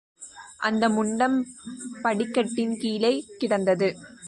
அந்த 0.57 0.89
முண்டம் 0.89 1.37
படிக்கட்டின் 2.01 2.77
கீழே 2.77 3.13
கிடந்தது. 3.37 3.89